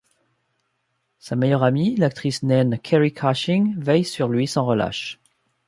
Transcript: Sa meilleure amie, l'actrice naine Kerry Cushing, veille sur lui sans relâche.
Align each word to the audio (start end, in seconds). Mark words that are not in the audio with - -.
Sa 1.19 1.35
meilleure 1.35 1.61
amie, 1.63 1.95
l'actrice 1.95 2.41
naine 2.41 2.79
Kerry 2.79 3.13
Cushing, 3.13 3.75
veille 3.77 4.03
sur 4.03 4.29
lui 4.29 4.47
sans 4.47 4.65
relâche. 4.65 5.19